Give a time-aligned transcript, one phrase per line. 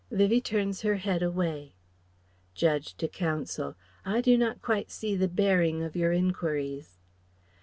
[0.09, 1.75] (Vivie turns her head away.)
[2.55, 6.97] Judge, to Counsel: "I do not quite see the bearing of your enquiries."